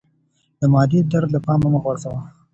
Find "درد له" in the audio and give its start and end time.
1.11-1.39